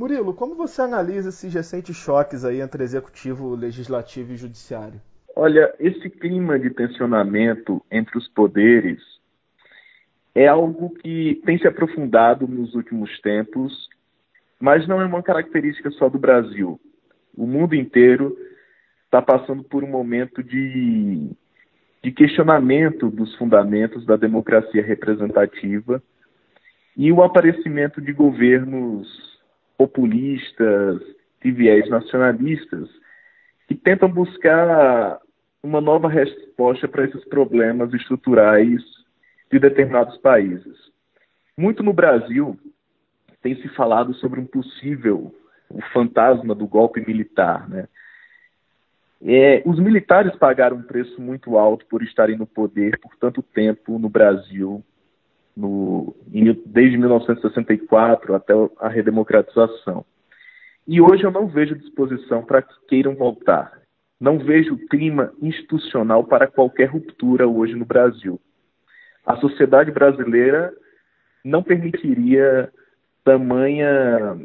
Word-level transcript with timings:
Murilo, 0.00 0.32
como 0.32 0.54
você 0.54 0.80
analisa 0.80 1.28
esses 1.28 1.52
recentes 1.52 1.94
choques 1.94 2.42
aí 2.42 2.62
entre 2.62 2.82
executivo, 2.82 3.54
legislativo 3.54 4.32
e 4.32 4.36
judiciário? 4.38 4.98
Olha, 5.36 5.74
esse 5.78 6.08
clima 6.08 6.58
de 6.58 6.70
tensionamento 6.70 7.84
entre 7.90 8.16
os 8.16 8.26
poderes 8.28 8.98
é 10.34 10.46
algo 10.48 10.88
que 10.88 11.42
tem 11.44 11.58
se 11.58 11.68
aprofundado 11.68 12.48
nos 12.48 12.74
últimos 12.74 13.20
tempos, 13.20 13.90
mas 14.58 14.88
não 14.88 15.02
é 15.02 15.04
uma 15.04 15.22
característica 15.22 15.90
só 15.90 16.08
do 16.08 16.18
Brasil. 16.18 16.80
O 17.36 17.46
mundo 17.46 17.74
inteiro 17.74 18.34
está 19.04 19.20
passando 19.20 19.62
por 19.62 19.84
um 19.84 19.90
momento 19.90 20.42
de, 20.42 21.30
de 22.02 22.10
questionamento 22.10 23.10
dos 23.10 23.36
fundamentos 23.36 24.06
da 24.06 24.16
democracia 24.16 24.82
representativa 24.82 26.02
e 26.96 27.12
o 27.12 27.22
aparecimento 27.22 28.00
de 28.00 28.14
governos 28.14 29.30
populistas, 29.80 31.00
de 31.42 31.50
viés 31.50 31.88
nacionalistas, 31.88 32.86
que 33.66 33.74
tentam 33.74 34.10
buscar 34.10 35.18
uma 35.62 35.80
nova 35.80 36.06
resposta 36.06 36.86
para 36.86 37.06
esses 37.06 37.24
problemas 37.24 37.90
estruturais 37.94 38.82
de 39.50 39.58
determinados 39.58 40.18
países. 40.18 40.76
Muito 41.56 41.82
no 41.82 41.94
Brasil 41.94 42.58
tem 43.40 43.56
se 43.56 43.68
falado 43.70 44.12
sobre 44.16 44.38
um 44.38 44.44
possível 44.44 45.34
o 45.70 45.80
fantasma 45.94 46.54
do 46.54 46.66
golpe 46.66 47.00
militar, 47.00 47.66
né? 47.66 47.88
É, 49.22 49.62
os 49.64 49.78
militares 49.78 50.36
pagaram 50.36 50.76
um 50.76 50.82
preço 50.82 51.18
muito 51.22 51.56
alto 51.56 51.86
por 51.86 52.02
estarem 52.02 52.36
no 52.36 52.46
poder 52.46 52.98
por 53.00 53.16
tanto 53.16 53.42
tempo 53.42 53.98
no 53.98 54.10
Brasil, 54.10 54.84
no, 55.60 56.16
desde 56.64 56.96
1964 56.96 58.34
até 58.34 58.54
a 58.78 58.88
redemocratização. 58.88 60.04
E 60.88 61.00
hoje 61.00 61.24
eu 61.24 61.30
não 61.30 61.46
vejo 61.46 61.76
disposição 61.76 62.42
para 62.42 62.62
que 62.62 62.74
queiram 62.88 63.14
voltar. 63.14 63.78
Não 64.18 64.38
vejo 64.38 64.76
clima 64.88 65.32
institucional 65.40 66.24
para 66.24 66.46
qualquer 66.46 66.86
ruptura 66.86 67.46
hoje 67.46 67.74
no 67.74 67.84
Brasil. 67.84 68.40
A 69.24 69.36
sociedade 69.36 69.90
brasileira 69.90 70.72
não 71.44 71.62
permitiria 71.62 72.70
tamanha, 73.22 74.38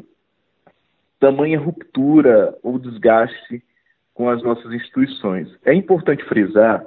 tamanha 1.18 1.58
ruptura 1.58 2.56
ou 2.62 2.78
desgaste 2.78 3.62
com 4.14 4.28
as 4.28 4.42
nossas 4.42 4.72
instituições. 4.72 5.48
É 5.64 5.74
importante 5.74 6.24
frisar 6.24 6.84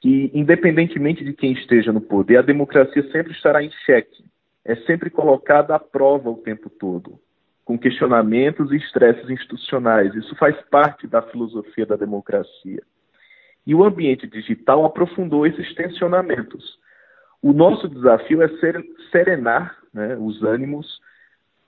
que, 0.00 0.30
independentemente 0.32 1.24
de 1.24 1.32
quem 1.32 1.52
esteja 1.52 1.92
no 1.92 2.00
poder, 2.00 2.38
a 2.38 2.42
democracia 2.42 3.02
sempre 3.10 3.32
estará 3.32 3.62
em 3.62 3.70
xeque, 3.84 4.24
é 4.64 4.76
sempre 4.76 5.10
colocada 5.10 5.74
à 5.74 5.78
prova 5.78 6.30
o 6.30 6.36
tempo 6.36 6.70
todo, 6.70 7.18
com 7.64 7.78
questionamentos 7.78 8.70
e 8.70 8.76
estresses 8.76 9.28
institucionais. 9.28 10.14
Isso 10.14 10.34
faz 10.36 10.56
parte 10.70 11.06
da 11.06 11.22
filosofia 11.22 11.86
da 11.86 11.96
democracia. 11.96 12.82
E 13.66 13.74
o 13.74 13.84
ambiente 13.84 14.26
digital 14.26 14.84
aprofundou 14.84 15.46
esses 15.46 15.74
tensionamentos. 15.74 16.78
O 17.42 17.52
nosso 17.52 17.88
desafio 17.88 18.42
é 18.42 18.48
ser, 18.58 18.82
serenar 19.10 19.76
né, 19.92 20.16
os 20.16 20.42
ânimos 20.42 21.00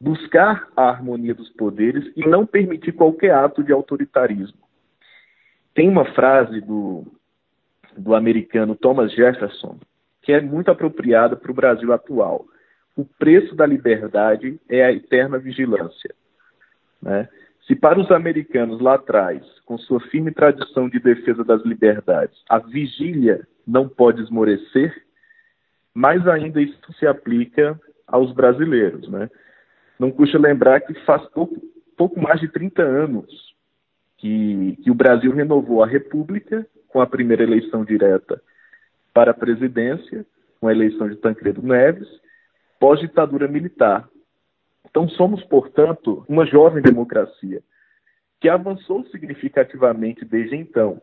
buscar 0.00 0.66
a 0.74 0.88
harmonia 0.88 1.34
dos 1.34 1.50
poderes 1.50 2.10
e 2.16 2.26
não 2.26 2.46
permitir 2.46 2.92
qualquer 2.92 3.34
ato 3.34 3.62
de 3.62 3.70
autoritarismo. 3.70 4.58
Tem 5.74 5.88
uma 5.88 6.06
frase 6.14 6.60
do, 6.62 7.04
do 7.96 8.14
americano 8.14 8.74
Thomas 8.74 9.12
Jefferson 9.12 9.78
que 10.22 10.32
é 10.32 10.40
muito 10.40 10.70
apropriada 10.70 11.36
para 11.36 11.50
o 11.50 11.54
Brasil 11.54 11.92
atual. 11.92 12.44
O 12.96 13.04
preço 13.04 13.54
da 13.54 13.66
liberdade 13.66 14.60
é 14.68 14.84
a 14.84 14.92
eterna 14.92 15.38
vigilância. 15.38 16.14
Né? 17.00 17.28
Se 17.66 17.74
para 17.74 17.98
os 17.98 18.10
americanos 18.10 18.80
lá 18.80 18.94
atrás, 18.94 19.42
com 19.64 19.78
sua 19.78 20.00
firme 20.00 20.32
tradição 20.32 20.88
de 20.88 20.98
defesa 20.98 21.44
das 21.44 21.64
liberdades, 21.64 22.42
a 22.48 22.58
vigília 22.58 23.46
não 23.66 23.88
pode 23.88 24.22
esmorecer, 24.22 24.94
mais 25.94 26.26
ainda 26.26 26.60
isso 26.60 26.78
se 26.98 27.06
aplica 27.06 27.80
aos 28.06 28.32
brasileiros. 28.32 29.08
Né? 29.08 29.30
Não 29.98 30.10
custa 30.10 30.38
lembrar 30.38 30.80
que 30.80 30.94
faz 31.04 31.24
pouco, 31.30 31.56
pouco 31.96 32.20
mais 32.20 32.40
de 32.40 32.48
30 32.48 32.82
anos 32.82 33.54
que, 34.18 34.76
que 34.82 34.90
o 34.90 34.94
Brasil 34.94 35.32
renovou 35.32 35.82
a 35.82 35.86
República 35.86 36.66
com 36.92 37.00
a 37.00 37.06
primeira 37.06 37.42
eleição 37.42 37.84
direta 37.84 38.40
para 39.12 39.30
a 39.30 39.34
presidência, 39.34 40.24
com 40.60 40.68
a 40.68 40.72
eleição 40.72 41.08
de 41.08 41.16
Tancredo 41.16 41.62
Neves, 41.62 42.08
pós-ditadura 42.78 43.48
militar. 43.48 44.08
Então, 44.88 45.08
somos, 45.08 45.42
portanto, 45.44 46.24
uma 46.28 46.46
jovem 46.46 46.82
democracia 46.82 47.62
que 48.40 48.48
avançou 48.48 49.04
significativamente 49.06 50.24
desde 50.24 50.56
então. 50.56 51.00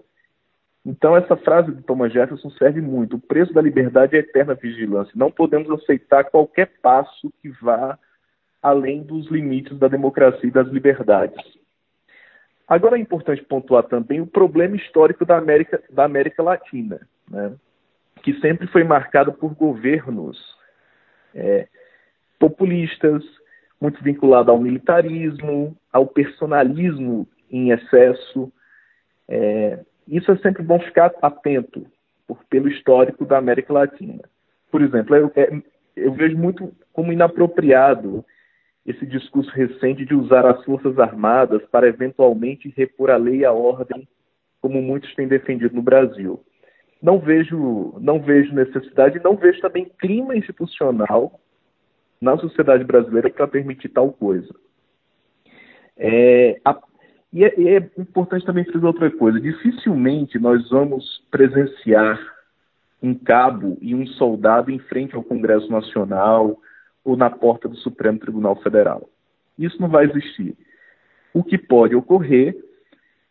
Então, 0.85 1.15
essa 1.15 1.35
frase 1.35 1.71
de 1.73 1.83
Thomas 1.83 2.11
Jefferson 2.11 2.49
serve 2.51 2.81
muito. 2.81 3.17
O 3.17 3.19
preço 3.19 3.53
da 3.53 3.61
liberdade 3.61 4.15
é 4.15 4.19
a 4.19 4.21
eterna 4.21 4.55
vigilância. 4.55 5.11
Não 5.15 5.29
podemos 5.29 5.69
aceitar 5.69 6.23
qualquer 6.25 6.71
passo 6.81 7.31
que 7.41 7.49
vá 7.61 7.99
além 8.61 9.03
dos 9.03 9.29
limites 9.29 9.77
da 9.77 9.87
democracia 9.87 10.47
e 10.47 10.51
das 10.51 10.67
liberdades. 10.69 11.37
Agora 12.67 12.97
é 12.97 12.99
importante 12.99 13.43
pontuar 13.43 13.83
também 13.83 14.19
o 14.19 14.27
problema 14.27 14.75
histórico 14.75 15.25
da 15.25 15.37
América, 15.37 15.81
da 15.89 16.03
América 16.03 16.43
Latina, 16.43 16.99
né? 17.29 17.53
que 18.21 18.33
sempre 18.41 18.67
foi 18.67 18.83
marcado 18.83 19.31
por 19.31 19.55
governos 19.55 20.37
é, 21.33 21.67
populistas, 22.37 23.23
muito 23.79 24.03
vinculado 24.03 24.51
ao 24.51 24.59
militarismo, 24.59 25.77
ao 25.93 26.07
personalismo 26.07 27.27
em 27.49 27.71
excesso. 27.71 28.51
É, 29.29 29.79
isso 30.07 30.31
é 30.31 30.37
sempre 30.37 30.61
bom 30.61 30.79
ficar 30.79 31.13
atento 31.21 31.85
por, 32.27 32.43
pelo 32.49 32.67
histórico 32.67 33.25
da 33.25 33.37
América 33.37 33.71
Latina. 33.71 34.23
Por 34.69 34.81
exemplo, 34.81 35.15
eu, 35.15 35.31
é, 35.35 35.49
eu 35.95 36.11
vejo 36.11 36.37
muito 36.37 36.73
como 36.91 37.13
inapropriado 37.13 38.25
esse 38.87 39.05
discurso 39.05 39.51
recente 39.51 40.05
de 40.05 40.15
usar 40.15 40.45
as 40.45 40.63
Forças 40.63 40.97
Armadas 40.97 41.61
para 41.69 41.89
eventualmente 41.89 42.73
repor 42.75 43.11
a 43.11 43.17
lei 43.17 43.39
e 43.39 43.45
a 43.45 43.51
ordem, 43.51 44.07
como 44.61 44.81
muitos 44.81 45.13
têm 45.13 45.27
defendido 45.27 45.75
no 45.75 45.81
Brasil. 45.81 46.41
Não 47.01 47.19
vejo, 47.19 47.93
não 47.99 48.21
vejo 48.21 48.55
necessidade, 48.55 49.21
não 49.21 49.35
vejo 49.35 49.59
também 49.59 49.91
clima 49.99 50.37
institucional 50.37 51.37
na 52.21 52.37
sociedade 52.37 52.85
brasileira 52.85 53.29
para 53.29 53.45
permitir 53.45 53.89
tal 53.89 54.11
coisa. 54.13 54.55
É, 55.97 56.59
a, 56.63 56.79
e, 57.33 57.43
é, 57.43 57.75
é 57.75 57.91
importante 57.97 58.45
também 58.45 58.63
frisar 58.63 58.85
outra 58.85 59.11
coisa: 59.11 59.39
dificilmente 59.39 60.39
nós 60.39 60.69
vamos 60.69 61.23
presenciar 61.29 62.19
um 63.03 63.13
cabo 63.13 63.77
e 63.81 63.93
um 63.93 64.07
soldado 64.07 64.71
em 64.71 64.79
frente 64.79 65.13
ao 65.13 65.23
Congresso 65.23 65.69
Nacional 65.69 66.57
ou 67.07 67.15
na 67.15 67.29
porta 67.29 67.69
do 67.69 67.77
Supremo 67.77 68.19
Tribunal 68.19 68.57
Federal. 68.57 69.09
Isso 69.57 69.81
não 69.81 69.87
vai 69.87 70.05
existir. 70.05 70.57
O 71.33 71.41
que 71.41 71.57
pode 71.57 71.95
ocorrer 71.95 72.53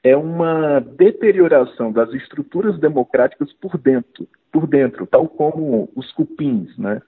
é 0.02 0.16
uma 0.16 0.80
deterioração 0.80 1.92
das 1.92 2.10
estruturas 2.14 2.78
democráticas 2.78 3.52
por 3.52 3.76
dentro, 3.76 4.26
por 4.50 4.66
dentro, 4.66 5.06
tal 5.06 5.28
como 5.28 5.90
os 5.94 6.10
cupins, 6.12 6.76
né? 6.78 7.02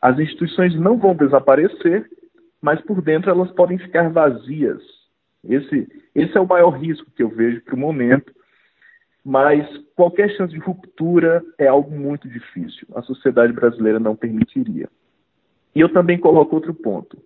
As 0.00 0.18
instituições 0.18 0.74
não 0.74 0.96
vão 0.96 1.14
desaparecer, 1.14 2.08
mas 2.62 2.80
por 2.80 3.02
dentro 3.02 3.30
elas 3.30 3.50
podem 3.50 3.76
ficar 3.76 4.08
vazias. 4.08 4.82
Esse, 5.44 5.86
esse 6.14 6.38
é 6.38 6.40
o 6.40 6.48
maior 6.48 6.70
risco 6.70 7.10
que 7.10 7.22
eu 7.22 7.28
vejo 7.28 7.60
para 7.62 7.74
o 7.74 7.78
momento. 7.78 8.32
Mas 9.22 9.66
qualquer 9.94 10.30
chance 10.36 10.54
de 10.54 10.60
ruptura 10.60 11.42
é 11.58 11.66
algo 11.66 11.90
muito 11.90 12.28
difícil. 12.28 12.86
A 12.94 13.02
sociedade 13.02 13.52
brasileira 13.52 13.98
não 13.98 14.16
permitiria. 14.16 14.88
E 15.76 15.80
eu 15.80 15.90
também 15.90 16.16
coloco 16.18 16.54
outro 16.54 16.72
ponto, 16.72 17.18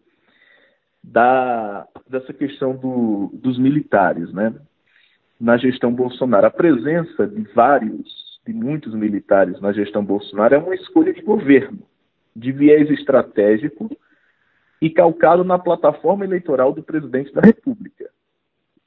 da, 1.05 1.87
dessa 2.09 2.33
questão 2.33 2.75
do, 2.75 3.31
dos 3.33 3.57
militares, 3.57 4.33
né? 4.33 4.53
Na 5.41 5.57
gestão 5.57 5.95
Bolsonaro. 5.95 6.49
A 6.49 6.51
presença 6.51 7.29
de 7.29 7.43
vários, 7.55 8.41
de 8.45 8.53
muitos 8.53 8.93
militares 8.93 9.61
na 9.61 9.73
gestão 9.73 10.05
Bolsonaro 10.05 10.57
é 10.57 10.59
uma 10.59 10.75
escolha 10.75 11.13
de 11.13 11.23
governo, 11.23 11.79
de 12.35 12.51
viés 12.51 12.91
estratégico 12.91 13.89
e 14.83 14.91
calcado 14.91 15.45
na 15.45 15.57
plataforma 15.57 16.25
eleitoral 16.25 16.73
do 16.73 16.83
presidente 16.83 17.33
da 17.33 17.43
República. 17.43 18.11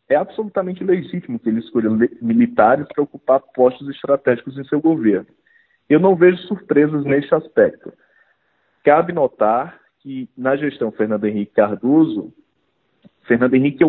É 0.10 0.18
absolutamente 0.18 0.84
legítimo 0.84 1.40
que 1.40 1.48
ele 1.48 1.60
escolha 1.60 1.90
militares 2.22 2.86
para 2.94 3.02
ocupar 3.02 3.40
postos 3.56 3.88
estratégicos 3.88 4.58
em 4.58 4.66
seu 4.66 4.82
governo. 4.82 5.28
Eu 5.88 6.02
não 6.02 6.18
vejo 6.18 6.38
surpresas 6.40 7.06
neste 7.06 7.34
aspecto. 7.34 7.94
Cabe 8.84 9.14
notar 9.14 9.80
que 10.00 10.30
na 10.38 10.58
gestão 10.58 10.92
Fernando 10.92 11.26
Henrique 11.26 11.54
Cardoso, 11.54 12.34
Fernando 13.26 13.54
Henrique 13.54 13.86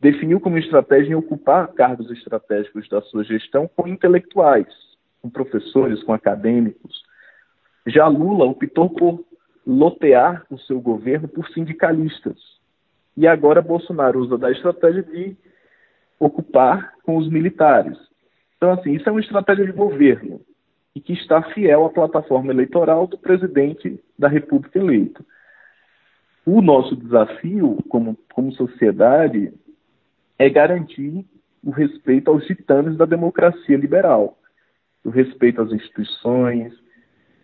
definiu 0.00 0.40
como 0.40 0.56
estratégia 0.56 1.12
em 1.12 1.14
ocupar 1.14 1.68
cargos 1.68 2.10
estratégicos 2.10 2.88
da 2.88 3.02
sua 3.02 3.22
gestão 3.22 3.68
com 3.68 3.86
intelectuais, 3.86 4.66
com 5.20 5.28
professores, 5.28 6.02
com 6.02 6.14
acadêmicos. 6.14 7.02
Já 7.86 8.06
Lula 8.06 8.46
optou 8.46 8.88
por 8.88 9.22
lotear 9.66 10.44
o 10.50 10.58
seu 10.58 10.80
governo 10.80 11.28
por 11.28 11.48
sindicalistas, 11.50 12.38
E 13.16 13.26
agora 13.26 13.62
Bolsonaro 13.62 14.20
usa 14.20 14.36
da 14.36 14.50
estratégia 14.50 15.02
de 15.02 15.36
ocupar 16.18 16.94
com 17.04 17.16
os 17.16 17.28
militares. 17.28 17.96
Então, 18.56 18.72
assim, 18.72 18.92
isso 18.92 19.08
é 19.08 19.12
uma 19.12 19.20
estratégia 19.20 19.66
de 19.66 19.72
governo 19.72 20.40
e 20.94 21.00
que 21.00 21.12
está 21.12 21.42
fiel 21.42 21.84
à 21.84 21.90
plataforma 21.90 22.52
eleitoral 22.52 23.06
do 23.06 23.18
presidente 23.18 24.00
da 24.18 24.28
República 24.28 24.78
eleito. 24.78 25.24
O 26.46 26.60
nosso 26.60 26.94
desafio 26.94 27.78
como, 27.88 28.16
como 28.32 28.52
sociedade 28.52 29.52
é 30.38 30.48
garantir 30.48 31.24
o 31.64 31.70
respeito 31.70 32.30
aos 32.30 32.44
titanes 32.46 32.96
da 32.96 33.06
democracia 33.06 33.76
liberal, 33.76 34.38
o 35.02 35.10
respeito 35.10 35.62
às 35.62 35.72
instituições, 35.72 36.72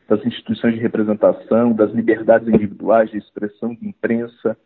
das 0.06 0.24
instituições 0.26 0.74
de 0.74 0.80
representação, 0.80 1.72
das 1.72 1.92
liberdades 1.92 2.48
individuais 2.48 3.10
de 3.10 3.18
expressão 3.18 3.74
de 3.74 3.88
imprensa, 3.88 4.56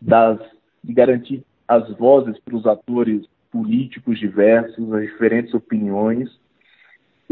das, 0.00 0.40
de 0.82 0.92
garantir 0.92 1.44
as 1.66 1.88
vozes 1.96 2.38
para 2.40 2.56
os 2.56 2.66
atores 2.66 3.24
políticos 3.52 4.18
diversos, 4.18 4.92
as 4.92 5.02
diferentes 5.02 5.54
opiniões. 5.54 6.28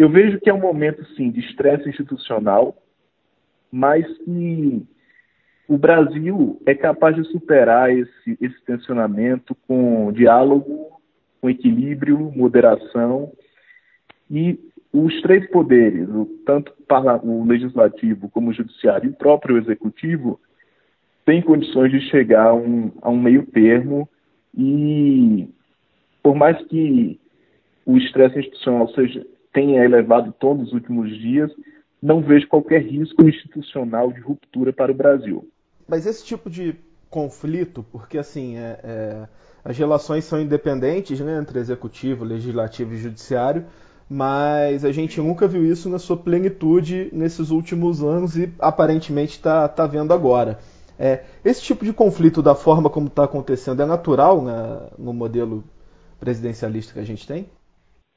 Eu 0.00 0.08
vejo 0.08 0.40
que 0.40 0.48
é 0.48 0.54
um 0.54 0.60
momento, 0.60 1.04
sim, 1.14 1.30
de 1.30 1.40
estresse 1.40 1.86
institucional, 1.86 2.74
mas 3.70 4.06
que 4.24 4.82
o 5.68 5.76
Brasil 5.76 6.58
é 6.64 6.74
capaz 6.74 7.14
de 7.16 7.24
superar 7.24 7.94
esse, 7.94 8.38
esse 8.40 8.58
tensionamento 8.64 9.54
com 9.68 10.10
diálogo, 10.10 10.98
com 11.38 11.50
equilíbrio, 11.50 12.32
moderação. 12.34 13.30
E 14.30 14.58
os 14.90 15.20
três 15.20 15.46
poderes, 15.50 16.08
tanto 16.46 16.72
o 17.22 17.44
legislativo 17.44 18.30
como 18.30 18.48
o 18.48 18.54
judiciário 18.54 19.08
e 19.08 19.10
o 19.10 19.16
próprio 19.16 19.58
executivo, 19.58 20.40
têm 21.26 21.42
condições 21.42 21.90
de 21.90 22.00
chegar 22.08 22.46
a 22.46 22.54
um, 22.54 22.90
a 23.02 23.10
um 23.10 23.20
meio 23.20 23.44
termo. 23.48 24.08
E 24.56 25.46
por 26.22 26.34
mais 26.34 26.56
que 26.68 27.20
o 27.84 27.98
estresse 27.98 28.38
institucional 28.38 28.88
seja, 28.94 29.26
tenha 29.52 29.84
elevado 29.84 30.32
todos 30.38 30.68
os 30.68 30.72
últimos 30.72 31.10
dias, 31.18 31.50
não 32.02 32.20
vejo 32.20 32.48
qualquer 32.48 32.82
risco 32.82 33.28
institucional 33.28 34.12
de 34.12 34.20
ruptura 34.20 34.72
para 34.72 34.92
o 34.92 34.94
Brasil. 34.94 35.48
Mas 35.86 36.06
esse 36.06 36.24
tipo 36.24 36.48
de 36.48 36.74
conflito, 37.10 37.84
porque 37.90 38.16
assim, 38.16 38.56
é, 38.56 38.80
é, 38.82 39.28
as 39.64 39.76
relações 39.76 40.24
são 40.24 40.40
independentes 40.40 41.20
né, 41.20 41.38
entre 41.38 41.58
executivo, 41.58 42.24
legislativo 42.24 42.94
e 42.94 42.98
judiciário, 42.98 43.64
mas 44.08 44.84
a 44.84 44.92
gente 44.92 45.20
nunca 45.20 45.46
viu 45.46 45.64
isso 45.64 45.88
na 45.88 45.98
sua 45.98 46.16
plenitude 46.16 47.10
nesses 47.12 47.50
últimos 47.50 48.02
anos 48.02 48.36
e 48.36 48.52
aparentemente 48.58 49.32
está 49.32 49.68
tá 49.68 49.86
vendo 49.86 50.12
agora. 50.12 50.58
É, 50.98 51.24
esse 51.44 51.62
tipo 51.62 51.84
de 51.84 51.92
conflito, 51.92 52.42
da 52.42 52.54
forma 52.54 52.90
como 52.90 53.06
está 53.06 53.24
acontecendo, 53.24 53.82
é 53.82 53.86
natural 53.86 54.42
né, 54.42 54.88
no 54.98 55.12
modelo 55.12 55.64
presidencialista 56.18 56.92
que 56.92 57.00
a 57.00 57.04
gente 57.04 57.26
tem? 57.26 57.48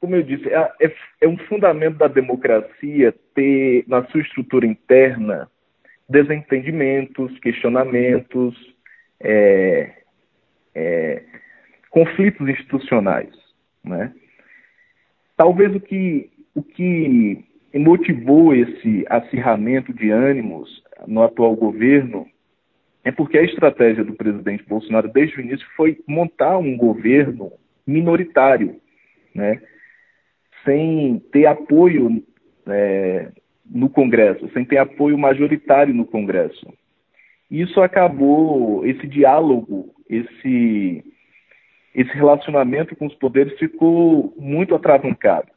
Como 0.00 0.16
eu 0.16 0.22
disse, 0.22 0.48
é, 0.48 0.72
é, 0.80 0.94
é 1.22 1.28
um 1.28 1.38
fundamento 1.38 1.96
da 1.96 2.08
democracia 2.08 3.14
ter 3.34 3.84
na 3.86 4.04
sua 4.06 4.20
estrutura 4.20 4.66
interna 4.66 5.50
desentendimentos, 6.08 7.38
questionamentos, 7.38 8.54
é, 9.20 9.92
é, 10.74 11.22
conflitos 11.90 12.48
institucionais. 12.48 13.30
Né? 13.82 14.12
Talvez 15.36 15.74
o 15.74 15.80
que, 15.80 16.30
o 16.54 16.62
que 16.62 17.44
motivou 17.74 18.54
esse 18.54 19.04
acirramento 19.08 19.92
de 19.92 20.10
ânimos 20.10 20.82
no 21.06 21.22
atual 21.22 21.56
governo 21.56 22.28
é 23.04 23.12
porque 23.12 23.36
a 23.36 23.42
estratégia 23.42 24.04
do 24.04 24.14
presidente 24.14 24.64
Bolsonaro 24.64 25.08
desde 25.08 25.36
o 25.36 25.40
início 25.40 25.66
foi 25.76 25.98
montar 26.06 26.56
um 26.58 26.76
governo 26.76 27.52
minoritário, 27.86 28.80
né? 29.34 29.60
Sem 30.64 31.18
ter 31.32 31.46
apoio 31.46 32.22
é, 32.66 33.30
no 33.64 33.88
Congresso, 33.88 34.48
sem 34.52 34.64
ter 34.64 34.78
apoio 34.78 35.18
majoritário 35.18 35.94
no 35.94 36.04
Congresso. 36.04 36.66
Isso 37.50 37.80
acabou, 37.80 38.84
esse 38.86 39.06
diálogo, 39.06 39.94
esse, 40.08 41.04
esse 41.94 42.12
relacionamento 42.12 42.96
com 42.96 43.06
os 43.06 43.14
poderes 43.14 43.58
ficou 43.58 44.34
muito 44.36 44.74
atravancado, 44.74 45.48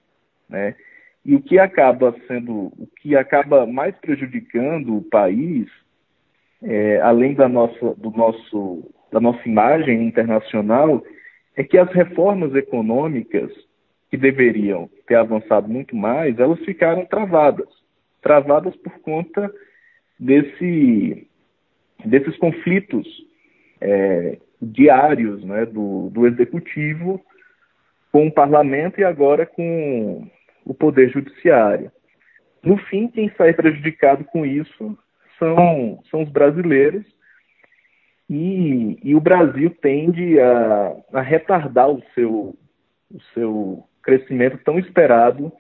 né? 0.50 0.76
E 1.26 1.36
o 1.36 1.42
que 1.42 1.60
acaba 1.60 2.16
sendo, 2.26 2.72
o 2.78 2.88
que 3.02 3.16
acaba 3.16 3.66
mais 3.66 3.94
prejudicando 3.98 4.96
o 4.96 5.02
país 5.02 5.68
é, 6.64 7.00
além 7.02 7.34
da 7.34 7.48
nossa, 7.48 7.94
do 7.96 8.12
nosso, 8.12 8.90
da 9.12 9.20
nossa 9.20 9.48
imagem 9.48 10.04
internacional, 10.08 11.04
é 11.56 11.64
que 11.64 11.78
as 11.78 11.92
reformas 11.92 12.54
econômicas 12.56 13.52
que 14.10 14.18
deveriam 14.18 14.90
ter 15.06 15.16
avançado 15.16 15.68
muito 15.68 15.96
mais, 15.96 16.40
elas 16.40 16.60
ficaram 16.60 17.06
travadas. 17.06 17.68
Travadas 18.22 18.76
por 18.78 19.00
conta 19.00 19.52
desse, 20.20 21.28
desses 22.06 22.38
conflitos 22.38 23.08
é, 23.82 24.38
diários 24.62 25.44
né, 25.44 25.66
do, 25.66 26.10
do 26.10 26.26
executivo 26.26 27.24
com 28.12 28.28
o 28.28 28.32
parlamento 28.32 29.00
e 29.00 29.04
agora 29.04 29.46
com 29.46 30.28
o 30.66 30.74
poder 30.74 31.10
judiciário. 31.10 31.92
No 32.64 32.78
fim, 32.78 33.08
quem 33.08 33.30
sai 33.38 33.54
prejudicado 33.54 34.24
com 34.26 34.46
isso 34.46 34.98
são, 35.38 36.00
são 36.10 36.24
os 36.24 36.30
brasileiros 36.30 37.06
e, 38.30 38.98
e 39.04 39.16
o 39.16 39.22
Brasil 39.22 39.70
tende 39.82 40.40
a, 40.40 40.96
a 41.14 41.22
retardar 41.22 41.90
o 41.90 42.04
seu, 42.14 42.58
o 43.12 43.22
seu 43.34 43.84
crescimento 44.08 44.58
tão 44.64 44.80
esperado 44.80 45.52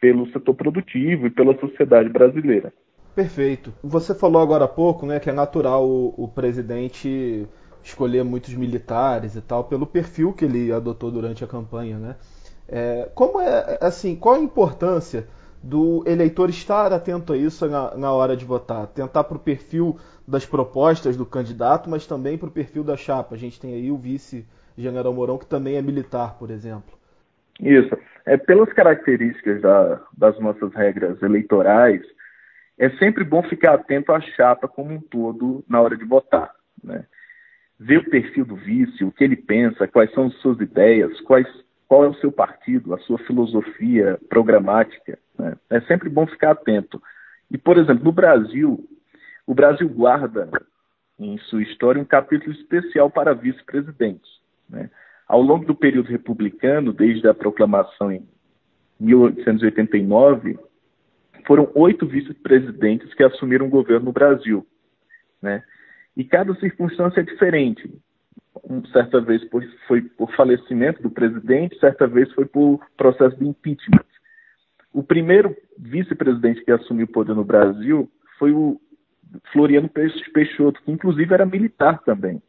pelo 0.00 0.28
setor 0.32 0.54
produtivo 0.54 1.28
e 1.28 1.30
pela 1.30 1.56
sociedade 1.60 2.08
brasileira. 2.08 2.72
Perfeito. 3.14 3.72
Você 3.80 4.12
falou 4.12 4.42
agora 4.42 4.64
há 4.64 4.68
pouco 4.68 5.06
né, 5.06 5.20
que 5.20 5.30
é 5.30 5.32
natural 5.32 5.88
o, 5.88 6.12
o 6.18 6.26
presidente 6.26 7.46
escolher 7.80 8.24
muitos 8.24 8.52
militares 8.54 9.36
e 9.36 9.40
tal 9.40 9.62
pelo 9.62 9.86
perfil 9.86 10.32
que 10.32 10.44
ele 10.44 10.72
adotou 10.72 11.12
durante 11.12 11.44
a 11.44 11.46
campanha, 11.46 11.96
né? 11.96 12.16
É, 12.66 13.08
como 13.14 13.40
é 13.40 13.78
assim? 13.80 14.16
Qual 14.16 14.34
a 14.34 14.40
importância 14.40 15.28
do 15.62 16.02
eleitor 16.06 16.50
estar 16.50 16.92
atento 16.92 17.32
a 17.32 17.36
isso 17.36 17.68
na, 17.68 17.94
na 17.94 18.12
hora 18.12 18.36
de 18.36 18.44
votar, 18.44 18.86
tentar 18.88 19.22
para 19.24 19.36
o 19.36 19.40
perfil 19.40 19.96
das 20.26 20.44
propostas 20.44 21.16
do 21.16 21.24
candidato, 21.24 21.88
mas 21.88 22.06
também 22.06 22.36
para 22.36 22.48
o 22.48 22.52
perfil 22.52 22.82
da 22.82 22.96
chapa. 22.96 23.34
A 23.34 23.38
gente 23.38 23.60
tem 23.60 23.74
aí 23.74 23.90
o 23.90 23.96
vice-general 23.96 25.12
Mourão, 25.12 25.38
que 25.38 25.46
também 25.46 25.76
é 25.76 25.82
militar, 25.82 26.36
por 26.38 26.50
exemplo. 26.50 27.03
Isso. 27.60 27.96
É, 28.26 28.36
pelas 28.36 28.72
características 28.72 29.60
da, 29.60 30.00
das 30.16 30.38
nossas 30.40 30.72
regras 30.74 31.22
eleitorais, 31.22 32.02
é 32.78 32.90
sempre 32.90 33.22
bom 33.22 33.42
ficar 33.42 33.74
atento 33.74 34.12
à 34.12 34.20
chapa 34.20 34.66
como 34.66 34.92
um 34.92 35.00
todo 35.00 35.64
na 35.68 35.80
hora 35.80 35.96
de 35.96 36.04
votar. 36.04 36.52
Né? 36.82 37.04
Ver 37.78 37.98
o 37.98 38.10
perfil 38.10 38.44
do 38.44 38.56
vice, 38.56 39.04
o 39.04 39.12
que 39.12 39.24
ele 39.24 39.36
pensa, 39.36 39.86
quais 39.86 40.12
são 40.12 40.26
as 40.26 40.34
suas 40.36 40.60
ideias, 40.60 41.20
quais 41.20 41.46
qual 41.86 42.04
é 42.04 42.08
o 42.08 42.14
seu 42.14 42.32
partido, 42.32 42.94
a 42.94 42.98
sua 42.98 43.18
filosofia 43.18 44.18
programática. 44.28 45.18
Né? 45.38 45.54
É 45.70 45.80
sempre 45.82 46.08
bom 46.08 46.26
ficar 46.26 46.52
atento. 46.52 47.00
E, 47.50 47.58
por 47.58 47.76
exemplo, 47.76 48.04
no 48.04 48.12
Brasil, 48.12 48.88
o 49.46 49.54
Brasil 49.54 49.88
guarda 49.88 50.48
em 51.18 51.38
sua 51.38 51.62
história 51.62 52.00
um 52.00 52.04
capítulo 52.04 52.52
especial 52.52 53.10
para 53.10 53.34
vice-presidentes. 53.34 54.28
Né? 54.68 54.90
Ao 55.26 55.40
longo 55.40 55.64
do 55.64 55.74
período 55.74 56.08
republicano, 56.08 56.92
desde 56.92 57.26
a 57.28 57.34
proclamação 57.34 58.12
em 58.12 58.26
1889, 59.00 60.58
foram 61.46 61.70
oito 61.74 62.06
vice-presidentes 62.06 63.12
que 63.14 63.22
assumiram 63.22 63.66
o 63.66 63.70
governo 63.70 64.06
no 64.06 64.12
Brasil. 64.12 64.66
Né? 65.40 65.62
E 66.16 66.24
cada 66.24 66.54
circunstância 66.56 67.20
é 67.20 67.24
diferente 67.24 67.90
certa 68.92 69.20
vez 69.20 69.42
foi 69.86 70.02
por 70.02 70.30
falecimento 70.34 71.02
do 71.02 71.10
presidente, 71.10 71.78
certa 71.78 72.06
vez 72.06 72.32
foi 72.32 72.46
por 72.46 72.80
processo 72.96 73.36
de 73.36 73.46
impeachment. 73.46 74.04
O 74.92 75.02
primeiro 75.02 75.56
vice-presidente 75.78 76.64
que 76.64 76.70
assumiu 76.70 77.06
o 77.06 77.12
poder 77.12 77.34
no 77.34 77.44
Brasil 77.44 78.10
foi 78.38 78.52
o 78.52 78.80
Floriano 79.52 79.88
Peixoto, 79.88 80.80
que 80.82 80.92
inclusive 80.92 81.34
era 81.34 81.44
militar 81.44 81.98
também. 82.04 82.40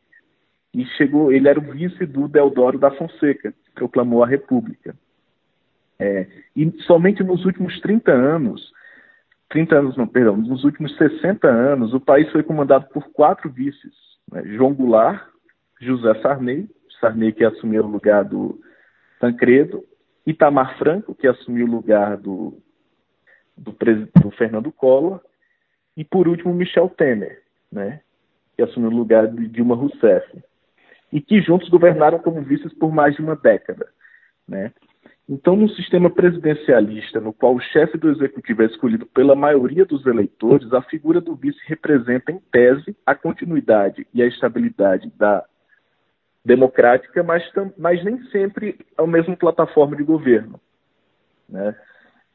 E 0.75 0.85
chegou, 0.97 1.31
ele 1.31 1.47
era 1.47 1.57
o 1.57 1.71
vice 1.71 2.05
do 2.05 2.27
Deodoro 2.27 2.77
da 2.77 2.91
Fonseca, 2.91 3.53
que 3.53 3.71
proclamou 3.73 4.21
a 4.21 4.27
República. 4.27 4.93
É, 5.97 6.27
e 6.53 6.69
somente 6.81 7.23
nos 7.23 7.45
últimos 7.45 7.79
30 7.79 8.11
anos, 8.11 8.73
30 9.47 9.73
anos 9.73 9.95
não, 9.95 10.05
perdão, 10.05 10.35
nos 10.35 10.65
últimos 10.65 10.93
60 10.97 11.47
anos, 11.47 11.93
o 11.93 11.99
país 12.01 12.29
foi 12.29 12.43
comandado 12.43 12.89
por 12.89 13.09
quatro 13.13 13.49
vices. 13.49 13.93
Né? 14.29 14.43
João 14.47 14.73
Goulart, 14.73 15.25
José 15.79 16.13
Sarney, 16.21 16.69
Sarney 16.99 17.31
que 17.31 17.45
assumiu 17.45 17.85
o 17.85 17.89
lugar 17.89 18.25
do 18.25 18.59
Tancredo, 19.17 19.81
Itamar 20.27 20.77
Franco, 20.77 21.15
que 21.15 21.25
assumiu 21.25 21.67
o 21.67 21.71
lugar 21.71 22.17
do, 22.17 22.57
do, 23.55 23.73
do 24.21 24.31
Fernando 24.31 24.73
Collor, 24.73 25.21
e 25.95 26.03
por 26.03 26.27
último 26.27 26.53
Michel 26.53 26.89
Temer, 26.89 27.41
né? 27.71 28.01
que 28.57 28.61
assumiu 28.61 28.89
o 28.89 28.93
lugar 28.93 29.29
de 29.29 29.47
Dilma 29.47 29.73
Rousseff, 29.73 30.43
e 31.11 31.21
que 31.21 31.41
juntos 31.41 31.69
governaram 31.69 32.19
como 32.19 32.41
vices 32.41 32.73
por 32.73 32.91
mais 32.91 33.15
de 33.15 33.21
uma 33.21 33.35
década. 33.35 33.87
Né? 34.47 34.71
Então, 35.27 35.55
no 35.55 35.67
sistema 35.69 36.09
presidencialista, 36.09 37.19
no 37.19 37.33
qual 37.33 37.55
o 37.55 37.59
chefe 37.59 37.97
do 37.97 38.11
executivo 38.11 38.61
é 38.61 38.65
escolhido 38.65 39.07
pela 39.07 39.35
maioria 39.35 39.83
dos 39.83 40.05
eleitores, 40.05 40.71
a 40.71 40.81
figura 40.83 41.19
do 41.19 41.35
vice 41.35 41.59
representa, 41.65 42.31
em 42.31 42.39
tese, 42.51 42.95
a 43.05 43.15
continuidade 43.15 44.05
e 44.13 44.21
a 44.21 44.27
estabilidade 44.27 45.11
da 45.17 45.43
democrática, 46.43 47.23
mas, 47.23 47.43
mas 47.75 48.03
nem 48.03 48.23
sempre 48.25 48.77
a 48.95 49.07
mesma 49.07 49.35
plataforma 49.35 49.95
de 49.95 50.03
governo. 50.03 50.61
Né? 51.49 51.75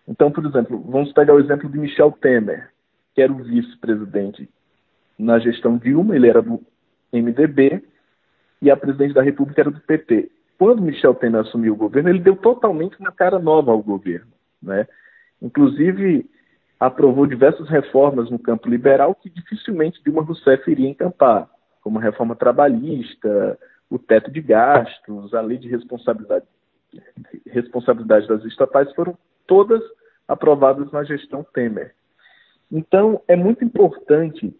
Então, 0.08 0.32
por 0.32 0.44
exemplo, 0.44 0.82
vamos 0.88 1.12
pegar 1.12 1.34
o 1.34 1.38
exemplo 1.38 1.70
de 1.70 1.78
Michel 1.78 2.10
Temer, 2.20 2.70
que 3.14 3.22
era 3.22 3.32
o 3.32 3.36
vice-presidente 3.36 4.48
na 5.16 5.38
gestão 5.38 5.78
Dilma, 5.78 6.16
ele 6.16 6.28
era 6.28 6.42
do 6.42 6.60
MDB, 7.12 7.84
e 8.60 8.70
a 8.70 8.76
presidente 8.76 9.14
da 9.14 9.22
República 9.22 9.62
era 9.62 9.70
do 9.70 9.80
PT. 9.80 10.30
Quando 10.58 10.82
Michel 10.82 11.14
Temer 11.14 11.40
assumiu 11.40 11.72
o 11.72 11.76
governo, 11.76 12.10
ele 12.10 12.20
deu 12.20 12.36
totalmente 12.36 12.98
uma 13.00 13.10
cara 13.10 13.38
nova 13.38 13.72
ao 13.72 13.82
governo. 13.82 14.30
Né? 14.62 14.86
Inclusive, 15.40 16.28
aprovou 16.78 17.26
diversas 17.26 17.68
reformas 17.68 18.30
no 18.30 18.38
campo 18.38 18.68
liberal 18.68 19.14
que 19.14 19.30
dificilmente 19.30 20.02
Dilma 20.02 20.22
Rousseff 20.22 20.70
iria 20.70 20.88
encampar, 20.88 21.48
como 21.80 21.98
a 21.98 22.02
reforma 22.02 22.36
trabalhista, 22.36 23.58
o 23.88 23.98
teto 23.98 24.30
de 24.30 24.42
gastos, 24.42 25.32
a 25.32 25.40
lei 25.40 25.56
de 25.56 25.68
responsabilidade, 25.68 26.44
responsabilidade 27.46 28.28
das 28.28 28.44
estatais, 28.44 28.92
foram 28.94 29.16
todas 29.46 29.82
aprovadas 30.28 30.92
na 30.92 31.02
gestão 31.04 31.44
Temer. 31.54 31.94
Então, 32.70 33.22
é 33.26 33.34
muito 33.34 33.64
importante 33.64 34.54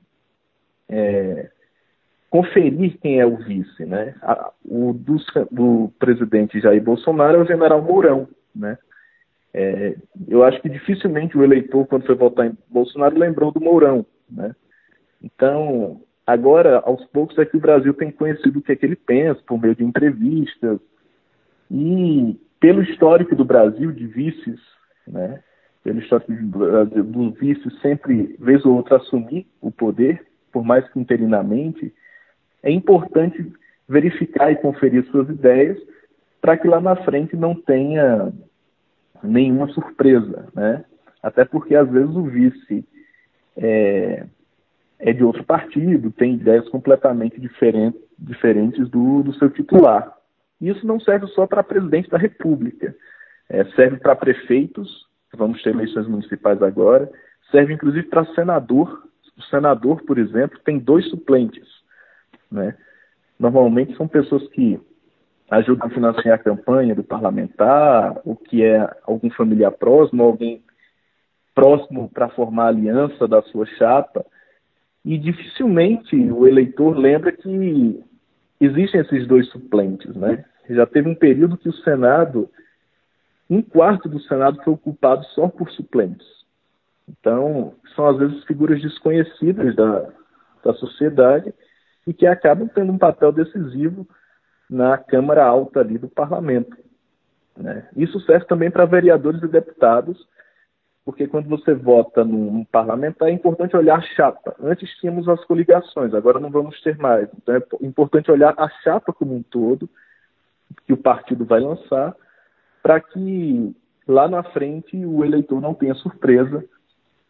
é, 0.89 1.51
conferir 2.31 2.97
quem 3.01 3.21
é 3.21 3.27
o 3.27 3.37
vice, 3.37 3.85
né? 3.85 4.15
o 4.65 4.93
do, 4.93 5.17
do, 5.51 5.93
presidente 5.99 6.61
Jair 6.61 6.83
Bolsonaro 6.83 7.39
é 7.39 7.43
o 7.43 7.47
general 7.47 7.83
Mourão, 7.83 8.29
né? 8.55 8.79
É, 9.53 9.97
eu 10.29 10.45
acho 10.45 10.63
que 10.63 10.69
dificilmente 10.69 11.37
o 11.37 11.43
eleitor, 11.43 11.85
quando 11.87 12.07
foi 12.07 12.15
votar 12.15 12.47
em 12.47 12.57
Bolsonaro, 12.69 13.19
lembrou 13.19 13.51
do 13.51 13.61
Mourão, 13.61 14.07
né? 14.31 14.55
Então, 15.21 16.01
agora, 16.25 16.79
aos 16.79 17.05
poucos, 17.07 17.37
é 17.37 17.45
que 17.45 17.57
o 17.57 17.61
Brasil 17.61 17.93
tem 17.93 18.13
conhecido 18.13 18.61
o 18.61 18.63
que 18.63 18.71
é 18.71 18.77
que 18.77 18.87
ele 18.87 18.95
pensa, 18.95 19.43
por 19.45 19.61
meio 19.61 19.75
de 19.75 19.83
entrevistas, 19.83 20.79
e 21.69 22.39
pelo 22.61 22.81
histórico 22.83 23.35
do 23.35 23.45
Brasil 23.45 23.91
de 23.91 24.07
vices, 24.07 24.61
né? 25.07 25.43
Pelo 25.83 25.99
histórico 25.99 26.33
do 26.33 26.59
Brasil, 26.59 27.05
do 27.05 27.31
vice 27.33 27.69
sempre, 27.83 28.37
vez 28.39 28.65
ou 28.65 28.77
outra, 28.77 28.99
assumir 28.99 29.49
o 29.61 29.73
poder, 29.73 30.25
por 30.53 30.63
mais 30.63 30.89
que 30.93 31.01
interinamente, 31.01 31.93
é 32.63 32.71
importante 32.71 33.53
verificar 33.89 34.51
e 34.53 34.57
conferir 34.57 35.05
suas 35.07 35.29
ideias 35.29 35.79
para 36.41 36.57
que 36.57 36.69
lá 36.69 36.81
na 36.81 36.97
frente 36.97 37.37
não 37.37 37.55
tenha 37.55 38.33
nenhuma 39.23 39.69
surpresa, 39.69 40.49
né? 40.55 40.85
Até 41.23 41.45
porque 41.45 41.75
às 41.75 41.89
vezes 41.91 42.15
o 42.15 42.25
vice 42.25 42.85
é, 43.57 44.25
é 44.99 45.13
de 45.13 45.23
outro 45.23 45.45
partido, 45.45 46.11
tem 46.11 46.35
ideias 46.35 46.69
completamente 46.69 47.39
diferentes, 47.39 48.01
diferentes 48.19 48.89
do, 48.89 49.23
do 49.23 49.35
seu 49.35 49.51
titular. 49.51 50.17
Isso 50.61 50.87
não 50.87 51.01
serve 51.01 51.27
só 51.29 51.47
para 51.47 51.63
presidente 51.63 52.09
da 52.09 52.19
República, 52.19 52.95
é, 53.49 53.65
serve 53.77 53.99
para 53.99 54.17
prefeitos, 54.17 55.07
vamos 55.35 55.63
ter 55.63 55.71
eleições 55.71 56.07
municipais 56.07 56.63
agora, 56.63 57.11
serve 57.51 57.75
inclusive 57.75 58.07
para 58.07 58.25
senador. 58.35 59.09
O 59.37 59.43
senador, 59.45 60.03
por 60.03 60.19
exemplo, 60.19 60.59
tem 60.65 60.79
dois 60.79 61.09
suplentes. 61.09 61.67
Né? 62.51 62.77
Normalmente 63.39 63.97
são 63.97 64.09
pessoas 64.09 64.47
que 64.49 64.81
ajudam 65.51 65.89
a 65.89 65.91
financiar 65.91 66.35
a 66.35 66.43
campanha 66.43 66.95
do 66.95 67.03
parlamentar, 67.03 68.21
ou 68.25 68.37
que 68.37 68.63
é 68.63 68.89
algum 69.03 69.31
familiar 69.31 69.73
próximo, 69.73 70.23
alguém 70.23 70.63
próximo 71.55 72.09
para 72.09 72.29
formar 72.29 72.69
aliança 72.69 73.27
da 73.27 73.43
sua 73.43 73.67
chapa. 73.67 74.25
E 75.05 75.19
dificilmente 75.19 76.15
o 76.17 76.47
eleitor 76.47 76.97
lembra 76.97 77.33
que 77.33 78.05
existem 78.61 79.01
esses 79.01 79.27
dois 79.27 79.49
suplentes. 79.49 80.15
Né? 80.15 80.45
Já 80.69 80.87
teve 80.87 81.09
um 81.09 81.15
período 81.15 81.57
que 81.57 81.69
o 81.69 81.75
Senado, 81.83 82.49
um 83.49 83.61
quarto 83.61 84.09
do 84.09 84.21
Senado 84.21 84.63
foi 84.63 84.75
ocupado 84.75 85.25
só 85.27 85.49
por 85.49 85.71
suplentes. 85.71 86.27
Então, 87.09 87.75
são 87.97 88.07
às 88.07 88.19
vezes 88.19 88.45
figuras 88.45 88.81
desconhecidas 88.81 89.75
da, 89.75 90.11
da 90.65 90.75
sociedade 90.75 91.53
e 92.11 92.13
que 92.13 92.27
acabam 92.27 92.67
tendo 92.67 92.91
um 92.91 92.99
papel 92.99 93.31
decisivo 93.31 94.05
na 94.69 94.99
Câmara 94.99 95.45
Alta 95.45 95.79
ali 95.79 95.97
do 95.97 96.09
Parlamento. 96.09 96.77
Né? 97.57 97.89
Isso 97.95 98.19
serve 98.23 98.47
também 98.47 98.69
para 98.69 98.85
vereadores 98.85 99.41
e 99.45 99.47
deputados, 99.47 100.27
porque 101.05 101.29
quando 101.29 101.49
você 101.49 101.73
vota 101.73 102.25
num, 102.25 102.65
parlamentar 102.65 103.29
é 103.29 103.33
importante 103.33 103.77
olhar 103.77 103.99
a 103.99 104.03
chapa. 104.03 104.57
Antes 104.61 104.91
tínhamos 104.99 105.29
as 105.29 105.45
coligações, 105.45 106.13
agora 106.13 106.41
não 106.41 106.51
vamos 106.51 106.81
ter 106.83 106.99
mais. 106.99 107.29
Então 107.41 107.55
é 107.55 107.63
importante 107.81 108.29
olhar 108.29 108.55
a 108.57 108.69
chapa 108.83 109.13
como 109.13 109.33
um 109.33 109.43
todo, 109.45 109.89
que 110.89 110.93
o 110.93 110.97
partido 110.97 111.45
vai 111.45 111.61
lançar, 111.61 112.17
para 112.83 112.99
que 112.99 113.73
lá 114.05 114.27
na 114.27 114.43
frente 114.43 114.97
o 114.97 115.25
eleitor 115.25 115.61
não 115.61 115.75
tenha 115.75 115.95
surpresa 115.95 116.65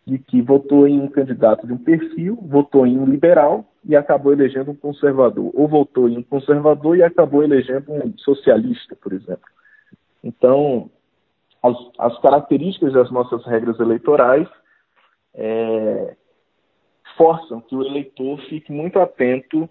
de 0.06 0.18
que 0.18 0.40
votou 0.40 0.88
em 0.88 0.99
um 0.99 1.08
candidato 1.08 1.66
de 1.66 1.72
um 1.75 1.78
perfil, 1.78 2.38
votou 2.40 2.87
em 2.87 2.99
um 2.99 3.04
liberal 3.04 3.69
e 3.84 3.96
acabou 3.96 4.32
elegendo 4.32 4.70
um 4.70 4.76
conservador, 4.76 5.50
ou 5.54 5.66
votou 5.66 6.08
em 6.08 6.18
um 6.18 6.22
conservador 6.22 6.96
e 6.96 7.02
acabou 7.02 7.42
elegendo 7.42 7.92
um 7.92 8.16
socialista, 8.18 8.94
por 8.96 9.12
exemplo. 9.12 9.44
Então, 10.22 10.90
as, 11.62 11.76
as 11.99 12.20
características 12.20 12.92
das 12.92 13.10
nossas 13.10 13.44
regras 13.46 13.78
eleitorais 13.80 14.49
é, 15.34 16.16
forçam 17.16 17.60
que 17.60 17.75
o 17.75 17.82
eleitor 17.82 18.38
fique 18.49 18.72
muito 18.72 18.99
atento 18.99 19.68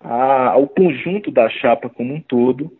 a, 0.00 0.50
ao 0.50 0.68
conjunto 0.68 1.30
da 1.30 1.48
chapa 1.48 1.88
como 1.88 2.14
um 2.14 2.20
todo 2.20 2.70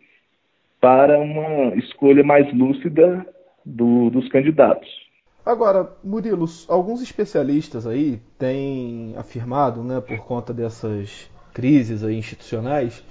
para 0.79 1.19
uma 1.19 1.75
escolha 1.75 2.23
mais 2.23 2.51
lúcida 2.53 3.25
do, 3.65 4.09
dos 4.09 4.27
candidatos. 4.29 5.04
Agora, 5.45 5.95
Murilo, 6.03 6.45
alguns 6.67 7.03
especialistas 7.03 7.85
aí 7.85 8.19
têm 8.39 9.13
afirmado, 9.15 9.83
né, 9.83 10.01
por 10.01 10.17
conta 10.25 10.51
dessas 10.51 11.29
crises 11.53 12.03
aí 12.03 12.17
institucionais, 12.17 13.03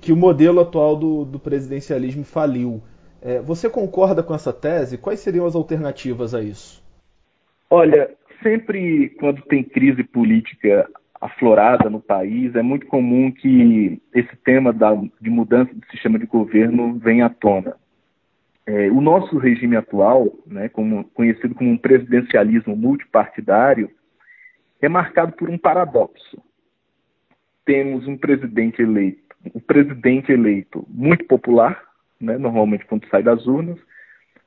que 0.00 0.12
o 0.12 0.16
modelo 0.16 0.60
atual 0.60 0.96
do, 0.96 1.24
do 1.24 1.38
presidencialismo 1.38 2.24
faliu. 2.24 2.82
É, 3.22 3.40
você 3.40 3.70
concorda 3.70 4.20
com 4.22 4.34
essa 4.34 4.52
tese? 4.52 4.98
Quais 4.98 5.20
seriam 5.20 5.46
as 5.46 5.54
alternativas 5.54 6.34
a 6.34 6.42
isso? 6.42 6.84
Olha, 7.70 8.10
sempre 8.42 9.10
quando 9.20 9.42
tem 9.42 9.62
crise 9.62 10.02
política 10.02 10.88
aflorada 11.20 11.88
no 11.88 12.00
país, 12.00 12.54
é 12.56 12.62
muito 12.62 12.86
comum 12.86 13.30
que 13.30 14.02
esse 14.12 14.36
tema 14.44 14.72
da, 14.72 14.92
de 15.20 15.30
mudança 15.30 15.72
de 15.72 15.86
sistema 15.90 16.18
de 16.18 16.26
governo 16.26 16.98
venha 16.98 17.26
à 17.26 17.30
tona. 17.30 17.76
É, 18.66 18.90
o 18.90 19.00
nosso 19.00 19.38
regime 19.38 19.76
atual, 19.76 20.32
né, 20.44 20.68
como, 20.68 21.04
conhecido 21.10 21.54
como 21.54 21.70
um 21.70 21.78
presidencialismo 21.78 22.74
multipartidário, 22.76 23.88
é 24.82 24.88
marcado 24.88 25.32
por 25.32 25.48
um 25.48 25.56
paradoxo. 25.56 26.42
Temos 27.64 28.06
um 28.08 28.16
presidente 28.16 28.82
eleito, 28.82 29.36
um 29.54 29.60
presidente 29.60 30.32
eleito 30.32 30.84
muito 30.88 31.24
popular, 31.26 31.80
né, 32.20 32.36
normalmente 32.36 32.84
quando 32.86 33.06
sai 33.08 33.22
das 33.22 33.46
urnas, 33.46 33.78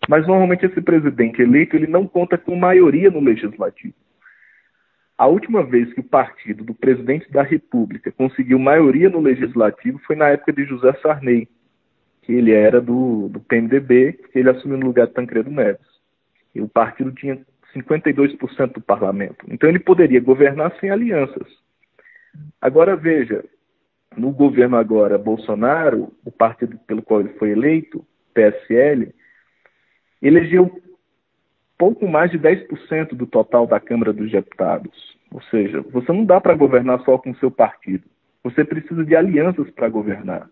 mas 0.07 0.27
normalmente 0.27 0.65
esse 0.65 0.81
presidente 0.81 1.41
eleito 1.41 1.75
ele 1.75 1.87
não 1.87 2.05
conta 2.05 2.37
com 2.37 2.55
maioria 2.55 3.09
no 3.09 3.21
legislativo. 3.21 3.93
A 5.17 5.27
última 5.27 5.63
vez 5.63 5.91
que 5.93 5.99
o 5.99 6.03
partido 6.03 6.63
do 6.63 6.73
presidente 6.73 7.29
da 7.31 7.43
República 7.43 8.11
conseguiu 8.11 8.57
maioria 8.57 9.09
no 9.09 9.19
legislativo 9.19 9.99
foi 9.99 10.15
na 10.15 10.29
época 10.29 10.53
de 10.53 10.65
José 10.65 10.93
Sarney, 11.01 11.47
que 12.21 12.33
ele 12.33 12.51
era 12.51 12.79
do, 12.81 13.29
do 13.29 13.39
PMDB, 13.39 14.19
ele 14.35 14.49
assumiu 14.49 14.77
no 14.77 14.87
lugar 14.87 15.07
de 15.07 15.13
Tancredo 15.13 15.49
Neves. 15.49 15.87
E 16.53 16.61
o 16.61 16.67
partido 16.67 17.11
tinha 17.11 17.39
52% 17.75 18.73
do 18.73 18.81
parlamento. 18.81 19.45
Então 19.47 19.69
ele 19.69 19.79
poderia 19.79 20.19
governar 20.19 20.75
sem 20.79 20.89
alianças. 20.89 21.47
Agora 22.61 22.95
veja, 22.95 23.43
no 24.15 24.31
governo 24.31 24.77
agora 24.77 25.17
Bolsonaro, 25.17 26.11
o 26.25 26.31
partido 26.31 26.77
pelo 26.87 27.01
qual 27.01 27.21
ele 27.21 27.33
foi 27.33 27.51
eleito, 27.51 28.05
PSL, 28.33 29.13
elegeu 30.21 30.81
pouco 31.77 32.07
mais 32.07 32.29
de 32.29 32.37
10% 32.37 33.15
do 33.15 33.25
total 33.25 33.65
da 33.65 33.79
Câmara 33.79 34.11
dos 34.11 34.31
Deputados. 34.31 35.17
Ou 35.31 35.41
seja, 35.43 35.81
você 35.81 36.11
não 36.11 36.25
dá 36.25 36.41
para 36.41 36.55
governar 36.55 36.99
só 37.03 37.17
com 37.17 37.31
o 37.31 37.37
seu 37.37 37.49
partido. 37.49 38.03
Você 38.43 38.65
precisa 38.65 39.05
de 39.05 39.15
alianças 39.15 39.69
para 39.71 39.89
governar. 39.89 40.49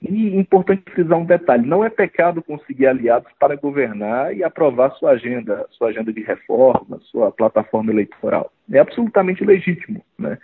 E 0.00 0.36
importante 0.36 0.90
frisar 0.92 1.18
um 1.18 1.24
detalhe: 1.24 1.66
não 1.66 1.84
é 1.84 1.90
pecado 1.90 2.42
conseguir 2.42 2.86
aliados 2.86 3.30
para 3.38 3.56
governar 3.56 4.34
e 4.34 4.44
aprovar 4.44 4.92
sua 4.92 5.12
agenda, 5.12 5.66
sua 5.70 5.88
agenda 5.88 6.12
de 6.12 6.22
reforma, 6.22 7.00
sua 7.10 7.32
plataforma 7.32 7.90
eleitoral. 7.90 8.52
É 8.72 8.78
absolutamente 8.78 9.44
legítimo, 9.44 10.04
né? 10.18 10.38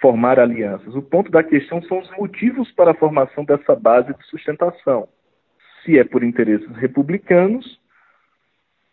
formar 0.00 0.38
alianças. 0.38 0.94
O 0.94 1.02
ponto 1.02 1.30
da 1.30 1.42
questão 1.42 1.82
são 1.84 1.98
os 1.98 2.10
motivos 2.18 2.70
para 2.72 2.90
a 2.90 2.94
formação 2.94 3.44
dessa 3.44 3.74
base 3.74 4.12
de 4.14 4.26
sustentação. 4.26 5.08
Se 5.82 5.98
é 5.98 6.04
por 6.04 6.22
interesses 6.22 6.68
republicanos 6.76 7.80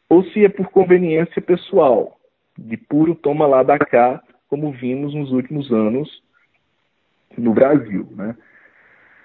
ou 0.07 0.23
se 0.25 0.45
é 0.45 0.49
por 0.49 0.69
conveniência 0.69 1.41
pessoal, 1.41 2.17
de 2.57 2.77
puro 2.77 3.13
toma 3.13 3.45
lá 3.45 3.61
da 3.61 3.77
cá, 3.77 4.23
como 4.49 4.71
vimos 4.71 5.13
nos 5.13 5.31
últimos 5.31 5.71
anos 5.71 6.09
no 7.37 7.53
Brasil, 7.53 8.07
né? 8.11 8.35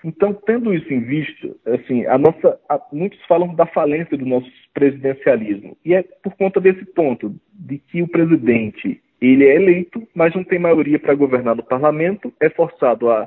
Então, 0.06 0.32
tendo 0.32 0.72
isso 0.72 0.94
em 0.94 1.00
vista, 1.00 1.52
assim, 1.66 2.06
a 2.06 2.16
nossa, 2.16 2.60
a, 2.68 2.80
muitos 2.92 3.20
falam 3.26 3.52
da 3.56 3.66
falência 3.66 4.16
do 4.16 4.24
nosso 4.24 4.48
presidencialismo 4.72 5.76
e 5.84 5.94
é 5.94 6.04
por 6.22 6.36
conta 6.36 6.60
desse 6.60 6.84
ponto 6.84 7.34
de 7.52 7.78
que 7.78 8.02
o 8.02 8.06
presidente 8.06 9.02
ele 9.20 9.44
é 9.44 9.56
eleito, 9.56 10.06
mas 10.14 10.32
não 10.32 10.44
tem 10.44 10.60
maioria 10.60 10.96
para 10.96 11.16
governar 11.16 11.56
no 11.56 11.64
parlamento, 11.64 12.32
é 12.40 12.48
forçado 12.48 13.10
a 13.10 13.26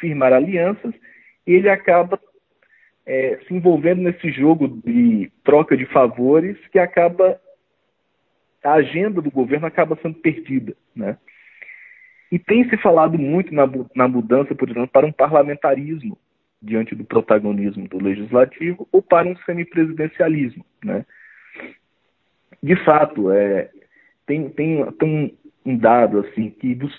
firmar 0.00 0.32
alianças 0.32 0.92
e 1.46 1.52
ele 1.52 1.70
acaba 1.70 2.18
é, 3.06 3.38
se 3.46 3.54
envolvendo 3.54 4.02
nesse 4.02 4.32
jogo 4.32 4.66
de 4.84 5.30
troca 5.44 5.76
de 5.76 5.86
favores 5.86 6.56
que 6.72 6.78
acaba 6.80 7.40
a 8.64 8.72
agenda 8.72 9.22
do 9.22 9.30
governo 9.30 9.68
acaba 9.68 9.96
sendo 10.02 10.16
perdida, 10.16 10.74
né? 10.92 11.16
E 12.30 12.38
tem 12.38 12.68
se 12.68 12.76
falado 12.78 13.18
muito 13.18 13.54
na, 13.54 13.68
na 13.94 14.08
mudança, 14.08 14.54
por 14.54 14.68
exemplo, 14.68 14.88
para 14.88 15.06
um 15.06 15.12
parlamentarismo 15.12 16.18
diante 16.60 16.94
do 16.94 17.04
protagonismo 17.04 17.86
do 17.88 18.02
legislativo 18.02 18.88
ou 18.90 19.00
para 19.00 19.28
um 19.28 19.36
semipresidencialismo, 19.38 20.64
né? 20.84 21.04
De 22.62 22.74
fato, 22.84 23.30
é, 23.30 23.70
tem, 24.26 24.48
tem, 24.48 24.84
tem 24.92 25.38
um 25.64 25.76
dado 25.76 26.20
assim 26.20 26.50
que 26.50 26.74
dos, 26.74 26.92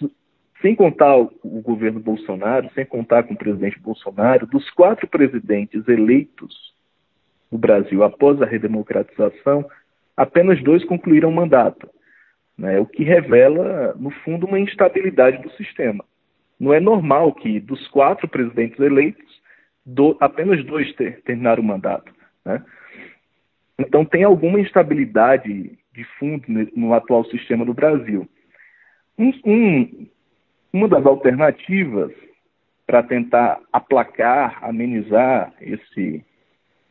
sem 0.61 0.75
contar 0.75 1.17
o, 1.17 1.31
o, 1.43 1.61
governo 1.61 1.99
Bolsonaro, 1.99 2.69
sem 2.73 2.85
contar 2.85 3.23
com 3.23 3.33
o 3.33 3.37
presidente 3.37 3.79
Bolsonaro, 3.79 4.47
dos 4.47 4.69
quatro 4.69 5.07
presidentes 5.07 5.87
eleitos 5.87 6.73
no 7.51 7.57
Brasil 7.57 8.03
após 8.03 8.41
a 8.41 8.45
redemocratização, 8.45 9.65
apenas 10.15 10.61
dois 10.63 10.85
concluíram 10.85 11.31
mandato 11.31 11.89
né, 12.57 12.79
o 12.79 12.85
que 12.85 13.03
revela, 13.03 13.93
no 13.99 14.09
fundo, 14.09 14.47
uma 14.47 14.59
instabilidade 14.59 15.41
do 15.41 15.51
sistema. 15.51 16.03
Não 16.59 16.73
é 16.73 16.79
normal 16.79 17.33
que 17.33 17.59
dos 17.59 17.87
quatro 17.89 18.27
presidentes 18.27 18.79
eleitos, 18.79 19.25
do, 19.85 20.17
apenas 20.19 20.65
dois 20.65 20.91
ter, 20.95 21.21
terminaram 21.21 21.61
o 21.61 21.65
mandato. 21.65 22.11
Né? 22.43 22.63
Então, 23.77 24.03
tem 24.03 24.23
alguma 24.23 24.59
instabilidade 24.59 25.77
de 25.93 26.03
fundo 26.19 26.43
no 26.75 26.93
atual 26.93 27.23
sistema 27.25 27.63
do 27.63 27.73
Brasil. 27.73 28.27
Um, 29.17 29.31
um, 29.45 30.07
uma 30.73 30.87
das 30.87 31.05
alternativas 31.05 32.11
para 32.85 33.03
tentar 33.03 33.59
aplacar, 33.71 34.63
amenizar 34.63 35.53
esse, 35.61 36.23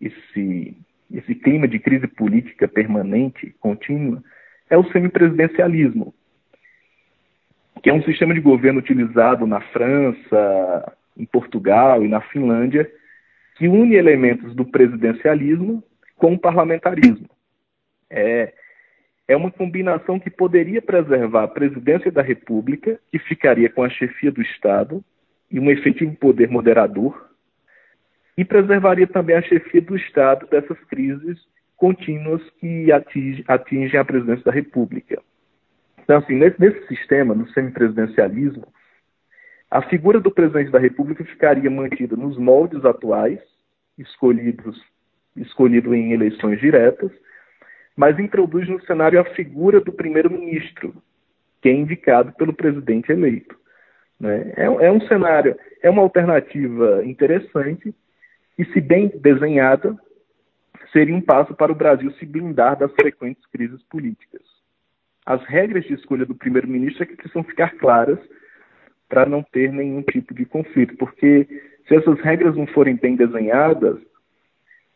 esse, 0.01 0.77
esse 1.11 1.35
clima 1.35 1.67
de 1.67 1.79
crise 1.79 2.07
política 2.07 2.69
permanente, 2.69 3.55
contínua, 3.61 4.23
é 4.69 4.77
o 4.77 4.91
semipresidencialismo, 4.91 6.15
que 7.83 7.91
é 7.91 7.93
um 7.93 8.03
sistema 8.03 8.35
de 8.35 8.41
governo 8.41 8.81
utilizado 8.81 9.47
na 9.47 9.61
França, 9.61 10.93
em 11.17 11.25
Portugal 11.25 12.05
e 12.05 12.09
na 12.09 12.21
Finlândia, 12.21 12.91
que 13.57 13.69
une 13.69 13.95
elementos 13.95 14.55
do 14.55 14.65
presidencialismo 14.65 15.83
com 16.17 16.35
o 16.35 16.39
parlamentarismo. 16.39 17.29
É, 18.11 18.53
é 19.29 19.37
uma 19.37 19.51
combinação 19.51 20.19
que 20.19 20.31
poderia 20.31 20.83
preservar 20.83 21.45
a 21.45 21.49
presidência 21.49 22.11
da 22.11 22.23
República, 22.23 22.99
que 23.11 23.19
ficaria 23.19 23.69
com 23.69 23.83
a 23.83 23.89
chefia 23.89 24.31
do 24.31 24.43
Estado 24.43 25.03
e 25.51 25.59
um 25.59 25.71
efetivo 25.71 26.15
poder 26.17 26.49
moderador, 26.49 27.31
e 28.37 28.45
preservaria 28.45 29.07
também 29.07 29.37
a 29.37 29.43
chefia 29.43 29.81
do 29.81 29.97
Estado 29.97 30.47
dessas 30.47 30.79
crises 30.85 31.39
contínuas 31.77 32.43
que 32.59 32.91
atinge, 32.91 33.45
atingem 33.47 34.01
a 34.01 34.05
presidência 34.05 34.45
da 34.45 34.53
República. 34.53 35.21
Então, 36.03 36.19
assim, 36.19 36.35
nesse, 36.35 36.61
nesse 36.61 36.87
sistema, 36.87 37.35
no 37.35 37.49
semipresidencialismo, 37.49 38.67
a 39.71 39.83
figura 39.83 40.21
do 40.21 40.31
presidente 40.31 40.71
da 40.71 40.79
República 40.79 41.25
ficaria 41.25 41.71
mantida 41.71 42.17
nos 42.17 42.39
moldes 42.39 42.85
atuais, 42.85 43.41
escolhidos 43.99 44.81
escolhido 45.37 45.95
em 45.95 46.13
eleições 46.13 46.61
diretas, 46.61 47.11
mas 47.97 48.19
introduz 48.19 48.69
no 48.69 48.81
cenário 48.83 49.21
a 49.21 49.25
figura 49.25 49.81
do 49.81 49.93
primeiro-ministro, 49.93 50.95
que 51.61 51.69
é 51.69 51.73
indicado 51.73 52.33
pelo 52.33 52.53
presidente 52.53 53.11
eleito. 53.11 53.57
Né? 54.19 54.53
É, 54.57 54.65
é, 54.65 54.91
um 54.91 55.01
cenário, 55.03 55.57
é 55.83 55.91
uma 55.91 56.03
alternativa 56.03 57.05
interessante 57.05 57.95
e, 58.59 58.65
se 58.67 58.81
bem 58.81 59.09
desenhada, 59.09 59.97
seria 60.93 61.15
um 61.15 61.21
passo 61.21 61.55
para 61.55 61.73
o 61.73 61.75
Brasil 61.75 62.11
se 62.13 62.27
blindar 62.27 62.79
das 62.79 62.93
frequentes 62.93 63.45
crises 63.47 63.83
políticas. 63.85 64.43
As 65.25 65.45
regras 65.45 65.85
de 65.85 65.95
escolha 65.95 66.25
do 66.25 66.35
primeiro-ministro 66.35 67.03
é 67.03 67.07
que 67.07 67.17
precisam 67.17 67.43
ficar 67.43 67.71
claras 67.77 68.19
para 69.09 69.27
não 69.27 69.43
ter 69.43 69.73
nenhum 69.73 70.03
tipo 70.03 70.35
de 70.35 70.45
conflito, 70.45 70.97
porque 70.97 71.47
se 71.87 71.95
essas 71.95 72.21
regras 72.21 72.57
não 72.57 72.67
forem 72.67 72.97
bem 72.97 73.17
desenhadas, 73.17 73.99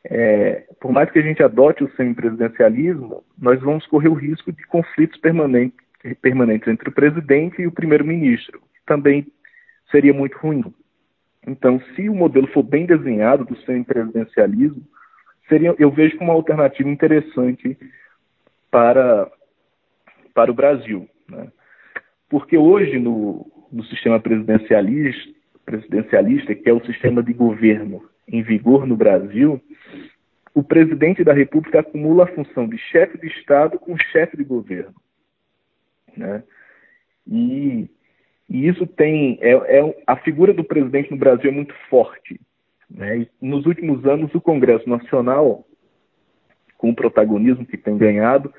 é, 0.05 0.67
por 0.81 0.93
mais 0.93 1.11
que 1.11 1.19
a 1.19 1.23
gente 1.23 1.43
adote 1.43 1.85
o 1.85 1.91
semipresidencialismo, 1.95 3.25
nós 3.39 3.61
vamos 3.61 3.87
correr 3.87 4.09
o 4.09 4.15
risco 4.15 4.53
de 4.53 4.67
conflitos 4.67 5.19
permanentes, 5.21 5.79
permanentes 6.23 6.69
entre 6.69 6.89
o 6.89 6.93
presidente 6.93 7.61
e 7.61 7.67
o 7.67 7.73
primeiro-ministro, 7.73 8.61
que 8.61 8.85
também 8.87 9.27
seria 9.91 10.15
muito 10.15 10.39
ruim. 10.39 10.65
Então, 11.47 11.81
se 11.95 12.09
o 12.09 12.15
modelo 12.15 12.47
for 12.49 12.63
bem 12.63 12.87
desenhado 12.87 13.45
do 13.45 13.57
semipresidencialismo, 13.63 14.83
seria, 15.51 15.75
eu 15.79 15.91
vejo 15.91 16.17
como 16.17 16.31
uma 16.31 16.39
alternativa 16.39 16.89
interessante 16.89 17.77
para, 18.71 19.31
para 20.33 20.51
o 20.51 20.55
Brasil. 20.55 21.07
Né? 21.29 21.49
Porque 22.31 22.57
hoje, 22.57 22.99
no, 22.99 23.47
no 23.71 23.85
sistema 23.85 24.19
presidencialista, 24.19 25.31
presidencialista, 25.67 26.55
que 26.55 26.69
é 26.69 26.73
o 26.73 26.85
sistema 26.87 27.23
de 27.23 27.33
governo 27.33 28.09
em 28.27 28.43
vigor 28.43 28.87
no 28.87 28.97
Brasil, 28.97 29.61
o 30.55 30.63
presidente 30.63 31.23
da 31.23 31.33
República 31.33 31.81
acumula 31.81 32.25
a 32.25 32.35
função 32.35 32.69
de 32.69 32.79
chefe 32.79 33.19
de 33.19 33.27
Estado 33.27 33.79
com 33.79 33.97
chefe 33.99 34.37
de 34.37 34.45
governo. 34.45 34.95
Né? 36.17 36.43
E, 37.27 37.89
e 38.49 38.69
isso 38.69 38.87
tem. 38.87 39.39
É, 39.41 39.53
é, 39.53 40.03
a 40.07 40.17
figura 40.17 40.53
do 40.53 40.65
presidente 40.65 41.11
no 41.11 41.17
Brasil 41.17 41.51
é 41.51 41.55
muito 41.55 41.75
forte. 41.89 42.41
Né? 42.91 43.27
nos 43.41 43.67
últimos 43.67 44.05
anos, 44.05 44.35
o 44.35 44.41
Congresso 44.41 44.89
Nacional, 44.89 45.65
com 46.77 46.91
o 46.91 46.95
protagonismo 46.95 47.65
que 47.65 47.77
tem 47.77 47.97
ganhado, 47.97 48.53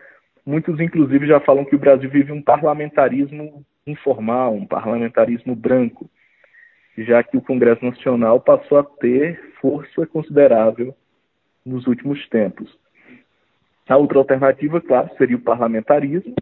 muitos 0.46 0.80
inclusive 0.80 1.28
já 1.28 1.40
falam 1.40 1.66
que 1.66 1.76
o 1.76 1.80
Brasil 1.80 2.10
vive 2.10 2.32
um 2.32 2.42
parlamentarismo 2.42 3.66
informal, 3.86 4.54
um 4.54 4.66
parlamentarismo 4.66 5.56
branco, 5.56 6.10
já 6.98 7.24
que 7.24 7.36
o 7.36 7.42
Congresso 7.42 7.84
Nacional 7.84 8.40
passou 8.40 8.78
a 8.78 8.84
ter 8.84 9.54
força 9.60 10.06
considerável 10.06 10.96
nos 11.66 11.86
últimos 11.88 12.28
tempos. 12.30 12.76
A 13.88 13.98
outra 13.98 14.20
alternativa, 14.20 14.80
claro, 14.80 15.10
seria 15.18 15.36
o 15.36 15.42
parlamentarismo, 15.42 16.34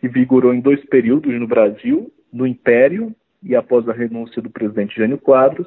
que 0.00 0.08
vigorou 0.08 0.52
em 0.52 0.60
dois 0.60 0.84
períodos 0.86 1.32
no 1.40 1.46
Brasil, 1.46 2.12
no 2.32 2.46
Império 2.46 3.14
e 3.42 3.56
após 3.56 3.88
a 3.88 3.92
renúncia 3.92 4.42
do 4.42 4.50
presidente 4.50 4.96
Jânio 4.96 5.18
Quadros, 5.18 5.66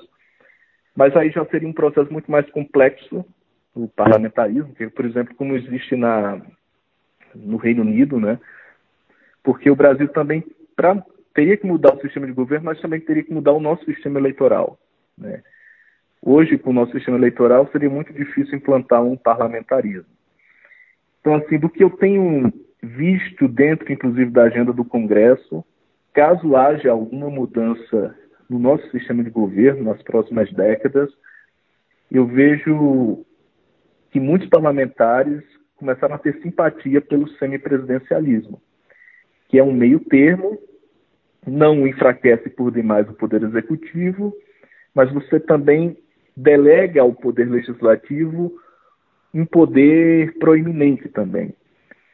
mas 0.99 1.15
aí 1.15 1.29
já 1.29 1.45
seria 1.45 1.65
um 1.65 1.71
processo 1.71 2.11
muito 2.11 2.29
mais 2.29 2.45
complexo, 2.51 3.25
o 3.73 3.87
parlamentarismo, 3.87 4.75
que, 4.75 4.89
por 4.89 5.05
exemplo, 5.05 5.33
como 5.33 5.55
existe 5.55 5.95
na, 5.95 6.41
no 7.33 7.55
Reino 7.55 7.83
Unido, 7.83 8.19
né? 8.19 8.37
Porque 9.41 9.71
o 9.71 9.77
Brasil 9.77 10.09
também 10.09 10.43
pra, 10.75 11.01
teria 11.33 11.55
que 11.55 11.65
mudar 11.65 11.95
o 11.95 12.01
sistema 12.01 12.27
de 12.27 12.33
governo, 12.33 12.65
mas 12.65 12.81
também 12.81 12.99
teria 12.99 13.23
que 13.23 13.33
mudar 13.33 13.53
o 13.53 13.61
nosso 13.61 13.85
sistema 13.85 14.19
eleitoral. 14.19 14.77
Né? 15.17 15.41
Hoje, 16.21 16.57
com 16.57 16.71
o 16.71 16.73
nosso 16.73 16.91
sistema 16.91 17.15
eleitoral, 17.15 17.69
seria 17.71 17.89
muito 17.89 18.11
difícil 18.11 18.57
implantar 18.57 19.01
um 19.01 19.15
parlamentarismo. 19.15 20.11
Então, 21.21 21.35
assim, 21.35 21.57
do 21.57 21.69
que 21.69 21.81
eu 21.81 21.91
tenho 21.91 22.51
visto 22.83 23.47
dentro, 23.47 23.89
inclusive, 23.89 24.29
da 24.31 24.43
agenda 24.43 24.73
do 24.73 24.83
Congresso, 24.83 25.63
caso 26.13 26.57
haja 26.57 26.91
alguma 26.91 27.29
mudança 27.29 28.13
no 28.49 28.57
nosso 28.57 28.89
sistema 28.89 29.23
de 29.23 29.29
governo 29.29 29.83
nas 29.83 30.01
próximas 30.01 30.51
décadas, 30.51 31.09
eu 32.11 32.25
vejo 32.25 33.23
que 34.11 34.19
muitos 34.19 34.49
parlamentares 34.49 35.43
começaram 35.75 36.15
a 36.15 36.19
ter 36.19 36.41
simpatia 36.41 36.99
pelo 36.99 37.29
semipresidencialismo, 37.37 38.59
que 39.47 39.59
é 39.59 39.63
um 39.63 39.71
meio 39.71 39.99
termo, 39.99 40.59
não 41.45 41.87
enfraquece 41.87 42.49
por 42.49 42.71
demais 42.71 43.07
o 43.07 43.13
poder 43.13 43.43
executivo, 43.43 44.33
mas 44.93 45.11
você 45.13 45.39
também 45.39 45.97
delega 46.35 47.01
ao 47.01 47.13
poder 47.13 47.49
legislativo 47.49 48.51
um 49.33 49.45
poder 49.45 50.37
proeminente 50.39 51.07
também. 51.09 51.53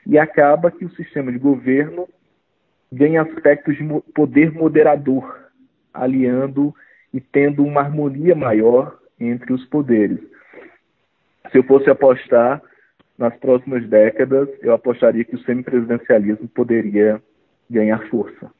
E 0.05 0.19
acaba 0.19 0.69
que 0.69 0.85
o 0.85 0.95
sistema 0.95 1.31
de 1.31 1.39
governo 1.39 2.07
ganha 2.91 3.21
aspectos 3.21 3.77
de 3.77 3.83
poder 4.13 4.51
moderador 4.51 5.44
aliando 5.95 6.73
e 7.13 7.19
tendo 7.19 7.63
uma 7.63 7.81
harmonia 7.81 8.35
maior 8.35 8.97
entre 9.19 9.53
os 9.53 9.65
poderes. 9.65 10.19
Se 11.51 11.57
eu 11.57 11.63
fosse 11.63 11.89
apostar 11.89 12.61
nas 13.17 13.35
próximas 13.37 13.87
décadas, 13.87 14.49
eu 14.61 14.73
apostaria 14.73 15.23
que 15.23 15.35
o 15.35 15.43
semipresidencialismo 15.43 16.47
poderia 16.49 17.21
ganhar 17.69 18.07
força. 18.09 18.51